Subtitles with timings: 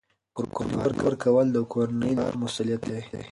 [0.55, 2.99] قرباني ورکول د کورنۍ د پلار مسؤلیت دی.